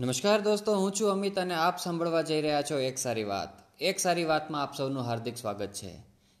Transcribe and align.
નમસ્કાર 0.00 0.40
દોસ્તો, 0.40 0.74
હું 0.74 0.92
છું 0.92 1.10
અમિત 1.10 1.38
અને 1.38 1.54
આપ 1.54 1.78
સાંભળવા 1.78 2.22
જઈ 2.22 2.40
રહ્યા 2.40 2.62
છો 2.62 2.78
એક 2.78 2.98
સારી 2.98 3.24
વાત. 3.24 3.48
એક 3.80 3.98
સારી 3.98 4.24
વાતમાં 4.24 4.62
આપ 4.62 4.74
સૌનું 4.74 5.02
હાર્દિક 5.02 5.36
સ્વાગત 5.36 5.72
છે. 5.72 5.92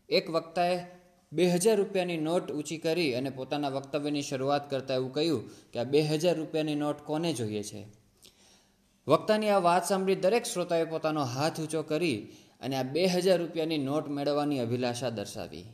એક 0.08 0.30
વક્તાએ 0.30 0.86
બે 1.32 1.46
હજાર 1.46 1.76
રૂપિયાની 1.76 2.16
નોટ 2.16 2.50
ઊંચી 2.50 2.78
કરી 2.78 3.14
અને 3.14 3.30
પોતાના 3.30 3.68
વક્તવ્યની 3.68 4.22
શરૂઆત 4.22 4.70
કરતાં 4.70 4.96
એવું 4.96 5.12
કહ્યું 5.12 5.48
કે 5.72 5.78
આ 5.78 5.84
બે 5.84 6.00
હજાર 6.00 6.36
રૂપિયાની 6.36 6.74
નોટ 6.74 7.00
કોને 7.00 7.32
જોઈએ 7.32 7.62
છે? 7.62 7.86
વક્તાની 9.06 9.48
આ 9.48 9.58
વાત 9.58 9.84
સાંભળી 9.84 10.14
દરેક 10.14 10.44
શ્રોતાએ 10.44 10.84
પોતાનો 10.84 11.24
હાથ 11.24 11.60
ઊંચો 11.60 11.82
કરી 11.82 12.18
અને 12.60 12.76
આ 12.76 12.82
બે 12.82 13.06
હજાર 13.06 13.38
રૂપિયાની 13.38 13.78
નોટ 13.78 14.08
મેળવવાની 14.08 14.58
અભિલાષા 14.58 15.10
દર્શાવી. 15.10 15.66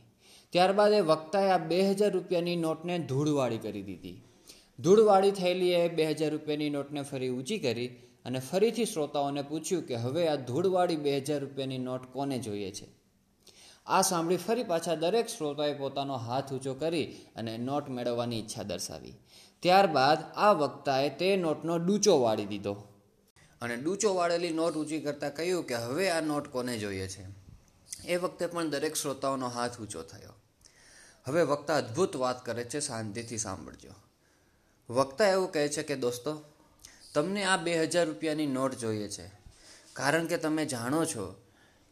ત્યારબાદ 0.49 0.91
એ 0.91 1.01
વક્તાએ 1.01 1.49
આ 1.51 1.57
બે 1.57 1.81
હજાર 1.81 2.11
રૂપિયાની 2.11 2.55
નોટને 2.55 2.99
ધૂળવાળી 2.99 3.57
કરી 3.57 3.81
દીધી. 3.81 4.21
ધૂળવાળી 4.79 5.31
થયેલી 5.31 5.71
એ 5.71 5.87
બે 5.87 6.05
હજાર 6.05 6.31
રૂપિયાની 6.31 6.69
નોટને 6.69 7.01
ફરી 7.01 7.29
ઊંચી 7.29 7.59
કરી 7.59 7.87
અને 8.25 8.39
ફરીથી 8.39 8.85
શ્રોતાઓને 8.85 9.41
પૂછ્યું 9.41 9.83
કે 9.83 9.95
હવે 9.95 10.27
આ 10.27 10.35
ધૂળવાળી 10.35 10.95
બે 10.95 11.17
હજાર 11.17 11.39
રૂપિયાની 11.39 11.77
નોટ 11.77 12.13
કોને 12.13 12.39
જોઈએ 12.39 12.71
છે? 12.71 12.87
આ 13.85 14.01
સાંભળી 14.01 14.37
ફરી 14.37 14.63
પાછા 14.63 14.95
દરેક 14.95 15.27
શ્રોતાએ 15.27 15.73
પોતાનો 15.73 16.15
હાથ 16.17 16.53
ઊંચો 16.53 16.73
કરી 16.73 17.15
અને 17.35 17.57
નોટ 17.57 17.89
મેળવવાની 17.89 18.39
ઈચ્છા 18.39 18.63
દર્શાવી. 18.63 19.13
ત્યારબાદ 19.59 20.17
આ 20.35 20.51
વક્તાએ 20.51 21.09
તે 21.09 21.37
નોટનો 21.37 21.77
ડૂચો 21.77 22.19
વાળી 22.19 22.45
દીધો. 22.45 22.73
અને 23.61 23.77
ડૂચો 23.77 24.15
વાળેલી 24.15 24.49
નોટ 24.49 24.75
ઊંચી 24.75 24.99
કરતાં 24.99 25.35
કહ્યું 25.35 25.63
કે 25.63 25.75
હવે 25.75 26.09
આ 26.09 26.21
નોટ 26.21 26.47
કોને 26.47 26.77
જોઈએ 26.77 27.07
છે? 27.07 27.25
એ 28.07 28.15
વખતે 28.15 28.47
પણ 28.47 28.69
દરેક 28.69 28.95
શ્રોતાઓનો 28.95 29.47
હાથ 29.47 29.81
ઊંચો 29.81 30.01
થયો. 30.01 30.33
હવે 31.25 31.43
વક્તા 31.43 31.77
અદ્ભુત 31.77 32.15
વાત 32.15 32.45
કરે 32.45 32.63
છે, 32.63 32.79
શાંતિથી 32.79 33.37
સાંભળજો. 33.37 33.89
વક્તા 34.89 35.27
એવું 35.27 35.51
કહે 35.51 35.69
છે 35.69 35.83
કે, 35.83 35.95
દોસ્તો, 35.95 36.43
તમને 37.13 37.43
આ 37.43 37.57
બે 37.57 37.83
હજાર 37.83 38.07
રૂપિયાની 38.07 38.47
નોટ 38.47 38.77
જોઈએ 38.77 39.09
છે. 39.09 39.31
કારણ 39.93 40.25
કે 40.25 40.37
તમે 40.37 40.65
જાણો 40.65 41.05
છો 41.05 41.35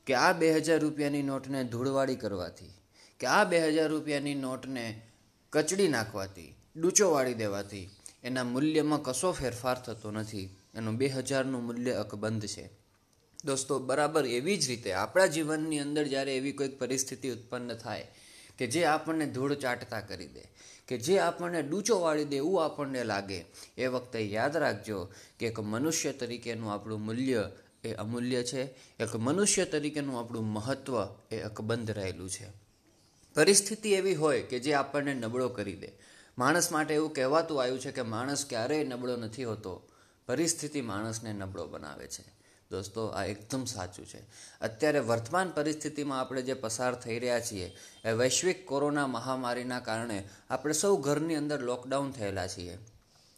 કે 0.08 0.14
આ 0.14 0.34
બે 0.34 0.54
હજાર 0.54 0.80
રૂપિયાની 0.80 1.22
નોટને 1.22 1.64
ધૂળવાળી 1.64 2.16
કરવાથી, 2.16 2.74
કે 3.20 3.28
આ 3.28 3.44
બે 3.44 3.60
હજાર 3.68 3.90
રૂપિયાની 3.90 4.36
નોટને 4.36 5.02
કચડી 5.50 5.88
નાખવાથી 5.88 6.56
ડૂચો 6.78 7.12
વાળી 7.12 7.34
દેવાથી, 7.34 7.90
એના 8.24 8.44
મૂલ્યમાં 8.44 9.04
કશો 9.04 9.32
ફેરફાર 9.32 9.78
થતો 9.82 10.12
નથી. 10.12 10.58
એનું 10.76 10.98
બે 10.98 11.08
હજારનું 11.08 11.66
મૂલ્ય 11.66 11.92
અકબંધ 11.92 12.46
છે. 12.46 12.70
દોસ્તો, 13.46 13.80
બરાબર 13.80 14.26
એવી 14.26 14.58
જ 14.58 14.68
રીતે 14.68 14.94
આપણા 14.94 15.26
જીવનની 15.26 15.80
અંદર 15.80 16.08
જ્યારે 16.08 16.38
એવી 16.38 16.52
કોઈક 16.52 16.80
પરિસ્થિતિ 16.80 17.30
ઉત્પન્ન 17.30 17.74
થાય 17.74 18.08
કે 18.62 18.68
જે 18.68 18.86
આપણને 18.86 19.26
ધૂળ 19.26 19.54
ચાટતા 19.54 20.02
કરી 20.02 20.28
દે, 20.28 20.44
કે 20.88 20.98
જે 20.98 21.20
આપણને 21.20 21.62
ડૂચો 21.62 22.00
વાળી 22.00 22.26
દે 22.26 22.36
એવું 22.36 22.66
આપણને 22.66 23.04
લાગે. 23.04 23.46
એ 23.78 23.88
વખતે 23.88 24.20
યાદ 24.20 24.58
રાખજો 24.58 25.12
કે 25.40 25.48
એક 25.48 25.60
મનુષ્ય 25.60 26.12
તરીકેનું 26.12 26.74
આપણું 26.74 27.02
મૂલ્ય 27.02 27.52
એ 27.84 27.94
અમૂલ્ય 27.94 28.44
છે, 28.44 28.64
એક 29.00 29.16
મનુષ્ય 29.16 29.66
તરીકેનું 29.66 30.20
આપણું 30.20 30.44
મહત્ત્વ 30.44 30.94
એ 31.32 31.40
અકબંધ 31.40 31.92
રહેલું 31.92 32.30
છે. 32.30 32.48
પરિસ્થિતિ 33.36 33.94
એવી 33.94 34.16
હોય 34.16 34.42
કે 34.42 34.60
જે 34.60 34.74
આપણને 34.74 35.14
નબળો 35.14 35.50
કરી 35.50 35.76
દે. 35.76 35.92
માણસ 36.38 36.72
માટે 36.72 36.94
એવું 36.94 37.14
કહેવાતું 37.14 37.62
આવ્યું 37.62 37.80
છે 37.80 37.92
કે 37.92 38.02
માણસ 38.02 38.46
ક્યારેય 38.46 38.84
નબળો 38.84 39.16
નથી 39.16 39.44
હોતો. 39.44 39.90
પરિસ્થિતિ 40.28 40.82
માણસને 40.82 41.34
નબળો 41.34 41.68
બનાવે 41.68 42.08
છે. 42.08 42.41
દોસ્તો, 42.72 43.08
આ 43.08 43.24
એકદમ 43.24 43.66
સાચું 43.66 44.06
છે. 44.06 44.20
અત્યારે 44.62 45.00
વર્તમાન 45.00 45.50
પરિસ્થિતિમાં 45.50 46.20
આપણે 46.20 46.42
જે 46.42 46.54
પસાર 46.54 46.96
થઈ 46.96 47.20
રહ્યા 47.20 47.40
છીએ, 47.40 47.76
એ 48.06 48.12
વૈશ્વિક 48.12 48.68
કોરોના 48.68 49.08
મહામારીના 49.08 49.80
કારણે 49.80 50.30
આપણે 50.50 50.74
સૌ 50.74 50.98
ઘરની 50.98 51.36
અંદર 51.36 51.62
લોકડાઉન 51.62 52.12
થયેલા 52.12 52.48
છીએ. 52.48 52.78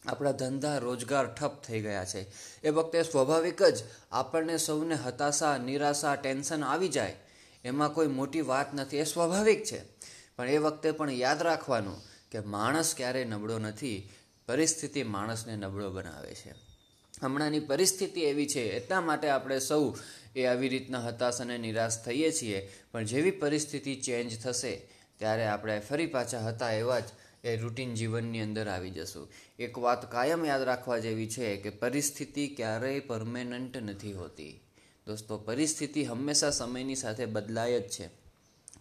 આપણા 0.05 0.31
ધંધા 0.31 0.77
રોજગાર 0.77 1.33
ઠપ 1.33 1.63
થઈ 1.63 1.81
ગયા 1.81 2.05
છે. 2.05 2.31
એ 2.61 2.69
વખતે 2.69 3.03
સ્વાભાવિક 3.03 3.63
જ 3.63 3.83
આપણને 4.11 4.57
સૌને 4.57 4.95
હતાશા, 4.95 5.57
નિરાશા, 5.57 6.15
ટેન્શન 6.15 6.63
આવી 6.63 6.89
જાય. 6.89 7.15
એમાં 7.63 7.93
કોઈ 7.93 8.07
મોટી 8.07 8.41
વાત 8.41 8.73
નથી, 8.73 8.97
એ 8.97 9.03
સ્વાભાવિક 9.03 9.63
છે. 9.63 9.81
પણ 10.35 10.49
એ 10.49 10.57
વખતે 10.57 10.91
પણ 10.91 11.11
યાદ 11.11 11.41
રાખવાનું 11.41 12.01
કે 12.31 12.39
માણસ 12.39 12.93
ક્યારેય 12.97 13.25
નબળો 13.25 13.59
નથી, 13.59 14.09
પરિસ્થિતિ 14.47 15.03
માણસને 15.03 15.55
નબળો 15.55 15.89
બનાવે 15.89 16.35
છે. 16.35 16.72
હમણાંની 17.23 17.59
પરિસ્થિતિ 17.59 18.21
એવી 18.21 18.47
છે, 18.47 18.63
એટલા 18.77 19.01
માટે 19.01 19.29
આપણે 19.29 19.59
સૌ 19.59 19.95
એ 20.35 20.45
આવી 20.45 20.69
રીતના 20.69 21.03
હતાશ 21.07 21.41
અને 21.41 21.57
નિરાશ 21.57 21.97
થઈએ 22.05 22.31
છીએ. 22.31 22.61
પણ 22.91 23.05
જેવી 23.05 23.31
પરિસ્થિતિ 23.31 23.95
ચેન્જ 23.95 24.39
થશે, 24.43 24.73
ત્યારે 25.19 25.45
આપણે 25.45 25.79
ફરી 25.79 26.05
પાછા 26.05 26.39
હતા 26.39 26.71
એવા 26.71 26.99
જ 26.99 27.03
એ 27.43 27.55
રૂટીન 27.57 27.93
જીવનની 27.93 28.41
અંદર 28.41 28.67
આવી 28.67 28.89
જશું. 28.89 29.29
એક 29.59 29.77
વાત 29.77 30.11
કાયમ 30.11 30.45
યાદ 30.45 30.61
રાખવા 30.61 30.97
જેવી 30.97 31.29
છે 31.29 31.57
કે 31.57 31.69
પરિસ્થિતિ 31.69 32.47
ક્યારેય 32.47 32.99
પરમેનન્ટ 32.99 33.77
નથી 33.77 34.13
હોતી. 34.13 34.53
દોસ્તો, 35.07 35.37
પરિસ્થિતિ 35.37 36.03
હંમેશા 36.03 36.49
સમયની 36.49 36.95
સાથે 36.95 37.25
બદલાય 37.25 37.79
જ 37.79 37.89
છે. 37.89 38.09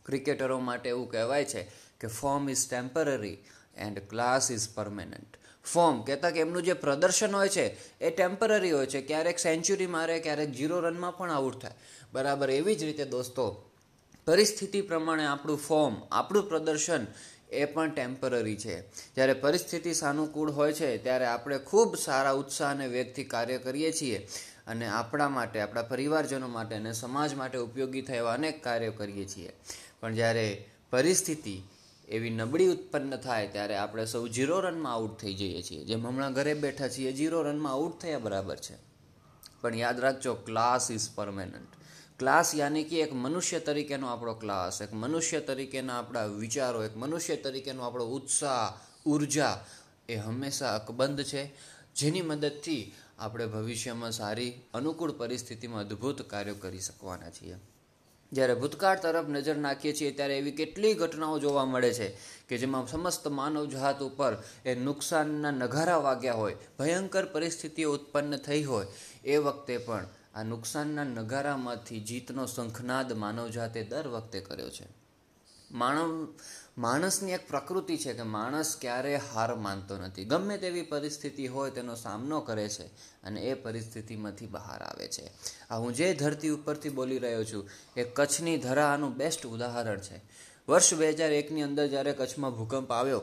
ક્રિકેટરો 0.06 0.58
માટે 0.58 0.88
એવું 0.88 1.10
કહેવાય 1.10 1.44
છે 1.44 1.62
કે 2.00 2.08
form 2.08 2.50
is 2.50 2.64
temporary 2.70 3.38
and 3.76 3.98
class 4.08 4.50
is 4.50 4.68
permanent 4.74 5.41
form. 5.64 6.02
કહેતા 6.02 6.30
કે 6.30 6.40
એમનું 6.40 6.62
જે 6.62 6.72
પ્રદર્શન 6.72 7.32
હોય 7.32 7.48
છે, 7.48 7.98
એ 8.00 8.10
ટેમ્પરરી 8.10 8.70
હોય 8.70 8.86
છે. 8.86 9.02
ક્યારેક 9.02 9.38
સેન્ચુરી 9.38 9.86
મારે, 9.86 10.20
ક્યારેક 10.20 10.50
જીરો 10.50 10.80
રનમાં 10.80 11.16
પણ 11.16 11.30
આઉટ 11.30 11.62
થાય. 11.62 11.72
બરાબર, 12.12 12.50
એવી 12.50 12.74
જ 12.74 12.84
રીતે 12.84 13.04
દોસ્તો, 13.04 13.70
પરિસ્થિતિ 14.26 14.80
પ્રમાણે 14.80 15.26
આપણું 15.26 15.58
ફોર્મ, 15.58 15.96
આપણું 16.12 16.48
પ્રદર્શન 16.48 17.06
એ 17.50 17.64
પણ 17.64 17.90
ટેમ્પરરી 17.90 18.56
છે. 18.56 18.80
જ્યારે 19.14 19.32
પરિસ્થિતિ 19.32 19.94
સાનુકૂળ 19.94 20.50
હોય 20.50 20.72
છે, 20.72 20.98
ત્યારે 20.98 21.26
આપણે 21.26 21.58
ખૂબ 21.58 21.96
સારા 21.96 22.30
ઉત્સાહ 22.30 22.70
અને 22.70 22.86
વેગથી 22.86 23.24
કાર્ય 23.24 23.58
કરીએ 23.58 23.92
છીએ 23.92 24.28
અને 24.66 24.86
આપણા 24.86 25.28
માટે, 25.28 25.60
આપણા 25.60 25.82
પરિવારજનો 25.82 26.48
માટે 26.48 26.74
અને 26.74 26.92
સમાજ 26.92 27.34
માટે 27.34 27.58
ઉપયોગી 27.58 28.02
થયા 28.02 28.24
અનેક 28.24 28.64
કાર્યો 28.64 28.92
કરીએ 28.92 29.24
છીએ. 29.24 29.52
પણ 30.00 30.14
જ્યારે 30.14 30.64
પરિસ્થિતિ 30.90 31.62
એવી 32.12 32.30
નબળી 32.30 32.66
ઉત્પન્ન 32.66 33.16
થાય 33.16 33.48
ત્યારે 33.48 33.76
આપણે 33.76 34.06
સૌ 34.06 34.28
જીરો 34.28 34.60
રનમાં 34.60 34.94
આઉટ 34.94 35.18
થઈ 35.18 35.34
જઈએ 35.34 35.62
છીએ. 35.62 35.84
જેમ 35.84 36.06
હમણાં 36.06 36.32
ઘરે 36.32 36.54
બેઠા 36.54 36.88
છીએ 36.88 37.12
જીરો 37.12 37.42
રનમાં 37.42 37.72
આઉટ 37.72 38.00
થયા 38.00 38.18
બરાબર 38.18 38.56
છે. 38.56 38.76
પણ 39.60 39.74
યાદ 39.74 40.00
રાખજો 40.00 40.34
ક્લાસ 40.34 40.90
ઇઝ 40.90 41.08
પરમેનન્ટ 41.14 41.68
ક્લાસ 42.18 42.54
યાની 42.54 42.84
કે 42.84 43.00
એક 43.00 43.14
મનુષ્ય 43.14 43.60
તરીકેનો 43.60 44.06
આપણો 44.06 44.34
ક્લાસ 44.34 44.82
એક 44.82 44.94
મનુષ્ય 44.94 45.40
તરીકેના 45.40 45.98
આપણા 45.98 46.24
વિચારો, 46.24 46.84
એક 46.84 46.96
મનુષ્ય 46.96 47.36
તરીકેનો 47.36 47.82
આપણો 47.82 48.04
ઉત્સાહ, 48.04 48.78
ઊર્જા 49.08 49.64
એ 50.08 50.16
હંમેશા 50.16 50.74
અકબંધ 50.74 51.22
છે. 51.22 51.54
જેની 51.94 52.22
મદદથી 52.22 52.92
આપણે 53.18 53.46
ભવિષ્યમાં 53.46 54.12
સારી, 54.12 54.60
અનુકૂળ 54.74 55.12
પરિસ્થિતિમાં 55.12 55.80
અદ્ભુત 55.80 56.22
કાર્યો 56.22 56.54
કરી 56.54 56.80
શકવાના 56.80 57.30
છીએ. 57.30 57.56
જ્યારે 58.32 58.54
ભૂતકાળ 58.54 58.98
તરફ 58.98 59.28
નજર 59.28 59.56
નાખીએ 59.56 59.92
છીએ, 59.92 60.10
ત્યારે 60.10 60.38
એવી 60.38 60.50
કેટલી 60.50 60.94
ઘટનાઓ 60.94 61.38
જોવા 61.38 61.64
મળે 61.64 61.92
છે 61.92 62.08
કે 62.48 62.58
જેમાં 62.58 62.86
સમસ્ત 62.86 63.28
માનવજાત 63.28 64.00
ઉપર 64.02 64.36
એ 64.64 64.74
નુકસાનના 64.74 65.50
નગારા 65.50 65.96
વાગ્યા 65.96 66.32
હોય, 66.32 66.56
ભયંકર 66.78 67.24
પરિસ્થિતિઓ 67.24 67.92
ઉત્પન્ન 67.92 68.36
થઈ 68.36 68.62
હોય, 68.62 68.86
એ 69.24 69.36
વખતે 69.36 69.78
પણ 69.78 70.06
આ 70.34 70.42
નુકસાનના 70.42 71.04
નગારામાંથી 71.04 72.00
જીતનો 72.00 72.46
શંખનાદ 72.46 73.12
માનવજાતે 73.12 73.82
દર 73.82 74.08
વખતે 74.08 74.40
કર્યો 74.40 74.70
છે. 74.70 74.86
માનવ 75.72 76.28
માણસની 76.78 77.34
એક 77.34 77.44
પ્રકૃતિ 77.48 77.96
છે 77.98 78.12
કે 78.14 78.24
માણસ 78.28 78.70
ક્યારેય 78.80 79.20
હાર 79.30 79.50
માનતો 79.56 79.94
નથી. 79.96 80.24
ગમે 80.24 80.56
તેવી 80.58 80.88
પરિસ્થિતિ 80.92 81.46
હોય 81.46 81.70
તેનો 81.70 81.94
સામનો 81.96 82.40
કરે 82.48 82.68
છે 82.68 82.86
અને 83.24 83.40
એ 83.42 83.52
પરિસ્થિતિમાંથી 83.56 84.52
બહાર 84.56 84.80
આવે 84.82 85.06
છે. 85.08 85.26
આ 85.70 85.78
હું 85.82 85.92
જે 85.94 86.14
ધરતી 86.14 86.54
ઉપરથી 86.56 86.96
બોલી 86.98 87.18
રહ્યો 87.18 87.44
છું 87.44 87.68
એ 87.96 88.02
કચ્છની 88.16 88.58
ધરા 88.58 88.88
આનું 88.92 89.12
બેસ્ટ 89.16 89.42
ઉદાહરણ 89.46 90.00
છે. 90.00 90.16
વર્ષ 90.68 90.94
બે 90.94 91.12
હજાર 91.12 91.32
એકની 91.32 91.62
અંદર 91.62 91.86
જ્યારે 91.88 92.12
કચ્છમાં 92.12 92.56
ભૂકંપ 92.56 92.90
આવ્યો, 92.92 93.22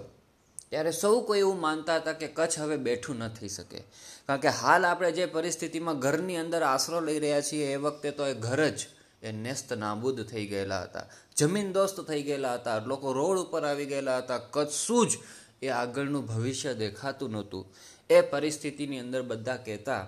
ત્યારે 0.69 0.91
સૌ 0.91 1.15
કોઈ 1.27 1.39
એવું 1.39 1.59
માનતા 1.59 1.97
હતા 1.99 2.19
કે 2.21 2.27
કચ્છ 2.37 2.59
હવે 2.59 2.77
બેઠું 2.87 3.17
ન 3.17 3.33
થઈ 3.37 3.49
શકે. 3.49 3.79
કારણ 4.27 4.41
કે 4.41 4.51
હાલ 4.59 4.85
આપણે 4.85 5.11
જે 5.11 5.25
પરિસ્થિતિમાં 5.35 5.99
ઘરની 5.99 6.39
અંદર 6.43 6.61
આશરો 6.63 6.99
લઈ 7.01 7.19
રહ્યા 7.19 7.41
છીએ, 7.41 7.65
એ 7.73 7.77
વખતે 7.77 8.09
તો 8.11 8.23
એ 8.25 8.35
ઘર 8.45 8.61
જ 8.69 8.79
એ 9.23 9.31
નેસ્ત 9.31 9.73
નાબૂદ 9.73 10.21
થઈ 10.21 10.45
ગયેલા 10.45 10.81
હતા. 10.81 11.07
જમીન 11.37 11.71
દોસ્ત 11.71 12.01
થઈ 12.01 12.23
ગયેલા 12.23 12.53
હતા. 12.53 12.79
લોકો 12.79 13.13
રોડ 13.13 13.37
ઉપર 13.37 13.63
આવી 13.65 13.85
ગયેલા 13.85 14.17
હતા. 14.17 14.37
કચ્છું 14.37 15.07
જ 15.07 15.17
એ 15.61 15.67
આગળનું 15.67 16.25
ભવિષ્ય 16.25 16.73
દેખાતું 16.73 17.31
નહોતું. 17.31 17.73
એ 18.09 18.21
પરિસ્થિતિની 18.21 18.99
અંદર 18.99 19.21
બધા 19.21 19.57
કહેતા 19.57 20.07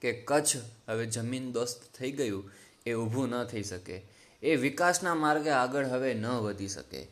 કે 0.00 0.12
કચ્છ 0.12 0.56
હવે 0.88 1.06
જમીન 1.06 1.52
દોસ્ત 1.52 1.96
થઈ 1.98 2.12
ગયું. 2.12 2.50
એ 2.86 2.92
ઊભું 2.92 3.28
ન 3.28 3.44
થઈ 3.44 3.62
શકે. 3.62 4.02
એ 4.42 4.56
વિકાસના 4.56 5.14
માર્ગે 5.14 5.50
આગળ 5.50 5.86
હવે 5.86 6.14
ન 6.14 6.26
વધી 6.26 6.68
શકે. 6.68 7.06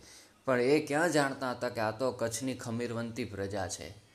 પણ 0.45 0.61
એ 0.61 0.87
ક્યાં 0.87 1.13
જાણતા 1.13 1.51
હતા 1.51 1.69
કે 1.69 1.81
આ 1.81 1.91
તો 1.91 2.13
કચ્છની 2.13 2.55
ખમીરવંતી 2.55 3.25
પ્રજા 3.25 3.69
છે? 3.69 4.06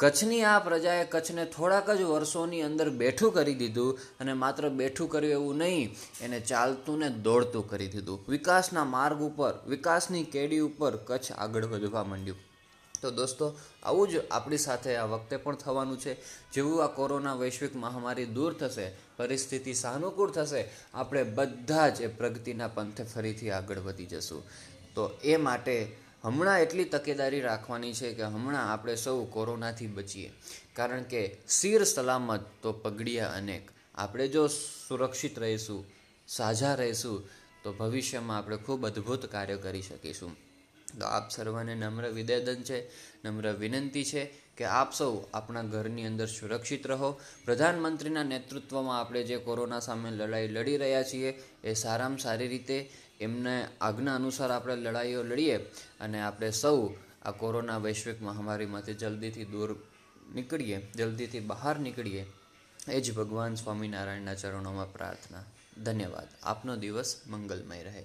કચ્છની 0.00 0.42
આ 0.42 0.58
પ્રજાએ 0.58 1.04
કચ્છને 1.04 1.44
થોડાક 1.44 1.90
જ 1.90 2.02
વર્ષોની 2.02 2.62
અંદર 2.62 2.90
બેઠું 2.90 3.34
કરી 3.34 3.54
દીધું 3.54 3.98
અને 4.20 4.32
માત્ર 4.32 4.68
બેઠું 4.68 5.08
કર્યું 5.08 5.32
એવું 5.32 5.56
નહીં, 5.56 5.94
એને 6.20 6.40
ચાલતું 6.40 6.98
ને 6.98 7.08
દોડતું 7.08 7.70
કરી 7.70 7.86
દીધું. 7.86 8.24
વિકાસના 8.28 8.84
માર્ગ 8.84 9.22
ઉપર, 9.22 9.54
વિકાસની 9.66 10.24
કેડી 10.24 10.58
ઉપર 10.58 10.96
કચ્છ 10.96 11.32
આગળ 11.32 11.64
વધવા 11.64 12.04
માંડ્યું. 12.04 12.38
તો 13.02 13.10
દોસ્તો, 13.10 13.58
આવું 13.82 14.08
જ 14.08 14.12
આપણી 14.30 14.58
સાથે 14.58 14.96
આ 14.96 15.04
વખતે 15.04 15.36
પણ 15.36 15.54
થવાનું 15.54 16.00
છે. 16.00 16.16
જેવું 16.52 16.84
આ 16.84 16.86
કોરોના 16.86 17.34
વૈશ્વિક 17.34 17.76
મહામારી 17.76 18.24
દૂર 18.24 18.52
થશે, 18.52 18.92
પરિસ્થિતિ 19.16 19.74
સાનુકૂળ 19.74 20.30
થશે, 20.30 20.70
આપણે 20.94 21.22
બધા 21.22 21.88
જ 21.88 22.00
એ 22.00 22.06
પ્રગતિના 22.06 22.68
પંથે 22.68 23.02
ફરીથી 23.02 23.50
આગળ 23.50 23.78
વધી 23.78 24.06
જશું. 24.06 24.42
તો 24.94 25.10
એ 25.24 25.36
માટે 25.36 26.05
હમણાં 26.26 26.60
એટલી 26.60 26.84
તકેદારી 26.84 27.40
રાખવાની 27.40 27.92
છે 27.92 28.14
કે 28.14 28.22
હમણાં 28.22 28.72
આપણે 28.72 28.94
સૌ 28.94 29.24
કોરોનાથી 29.24 29.86
બચીએ. 29.86 30.32
કારણ 30.74 31.02
કે 31.02 31.36
શિર 31.48 31.84
સલામત 31.84 32.40
તો 32.62 32.72
પગડિયા 32.72 33.26
અનેક. 33.26 33.70
આપણે 33.94 34.28
જો 34.28 34.46
સુરક્ષિત 34.88 35.38
રહીશું, 35.38 35.86
સાજા 36.28 36.74
રહીશું, 36.74 37.28
તો 37.62 37.72
ભવિષ્યમાં 37.72 38.38
આપણે 38.38 38.56
ખૂબ 38.56 38.86
અદ્ભુત 38.86 39.26
કાર્ય 39.26 39.56
કરી 39.56 39.82
શકીશું. 39.82 40.36
તો 41.00 41.06
આપ 41.06 41.30
સર્વને 41.30 41.74
નમ્ર 41.74 42.08
વિદેદન 42.08 42.62
છે, 42.62 42.88
નમ્ર 43.24 43.52
વિનંતી 43.52 44.04
છે 44.04 44.46
કે 44.56 44.64
આપ 44.64 44.92
સૌ 44.92 45.24
આપણા 45.34 45.62
ઘરની 45.62 46.06
અંદર 46.06 46.26
સુરક્ષિત 46.26 46.86
રહો. 46.86 47.20
પ્રધાનમંત્રીના 47.44 48.22
નેતૃત્વમાં 48.22 49.00
આપણે 49.00 49.22
જે 49.22 49.36
કોરોના 49.36 49.80
સામે 49.80 50.10
લડાઈ 50.10 50.48
લડી 50.48 50.76
રહ્યા 50.76 51.02
છીએ, 51.02 51.42
એ 51.64 51.74
સારામાં 51.74 52.18
સારી 52.18 52.48
રીતે 52.48 52.90
એમને 53.20 53.68
આજ્ઞા 53.80 54.14
અનુસાર 54.14 54.50
આપણે 54.50 54.76
લડાઈઓ 54.76 55.22
લડીએ 55.22 55.56
અને 56.00 56.22
આપણે 56.22 56.50
સૌ 56.50 56.88
આ 57.22 57.30
કોરોના 57.30 57.78
વૈશ્વિક 57.78 58.22
મહામારીમાંથી 58.22 58.94
જલ્દીથી 58.94 59.44
દૂર 59.44 59.78
નીકળીએ, 60.34 60.92
જલ્દીથી 60.94 61.40
બહાર 61.40 61.78
નીકળીએ. 61.78 62.26
એ 62.88 63.00
જ 63.00 63.14
ભગવાન 63.14 63.54
સ્વામિનારાયણના 63.54 64.34
ચરણોમાં 64.34 64.92
પ્રાર્થના. 64.92 65.44
ધન્યવાદ. 65.84 66.28
આપનો 66.42 66.76
દિવસ 66.76 67.22
મંગલમય 67.26 67.82
રહે. 67.82 68.04